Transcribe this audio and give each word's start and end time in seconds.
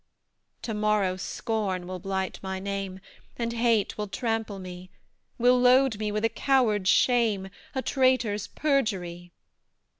To 0.63 0.73
morrow, 0.73 1.15
Scorn 1.15 1.85
will 1.85 1.99
blight 1.99 2.39
my 2.41 2.57
name, 2.59 2.99
And 3.37 3.53
Hate 3.53 3.95
will 3.99 4.07
trample 4.07 4.57
me, 4.57 4.89
Will 5.37 5.59
load 5.59 5.99
me 5.99 6.11
with 6.11 6.25
a 6.25 6.27
coward's 6.29 6.89
shame 6.89 7.49
A 7.75 7.83
traitor's 7.83 8.47
perjury. 8.47 9.31